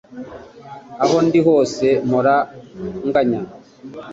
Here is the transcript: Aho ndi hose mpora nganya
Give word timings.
Aho 1.03 1.17
ndi 1.25 1.39
hose 1.47 1.85
mpora 2.07 2.35
nganya 3.07 3.41